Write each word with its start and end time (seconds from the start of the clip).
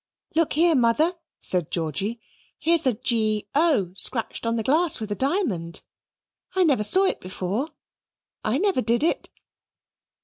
"Look 0.33 0.53
here, 0.53 0.73
Mother," 0.73 1.13
said 1.39 1.69
Georgy, 1.69 2.19
"here's 2.57 2.87
a 2.87 2.95
G.O. 2.95 3.93
scratched 3.95 4.47
on 4.47 4.55
the 4.55 4.63
glass 4.63 4.99
with 4.99 5.11
a 5.11 5.15
diamond, 5.15 5.83
I 6.55 6.63
never 6.63 6.83
saw 6.83 7.05
it 7.05 7.21
before, 7.21 7.69
I 8.43 8.57
never 8.57 8.81
did 8.81 9.03
it." 9.03 9.29